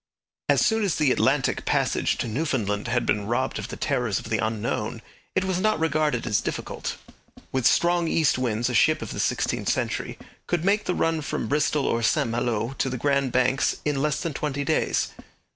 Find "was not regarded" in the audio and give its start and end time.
5.43-6.25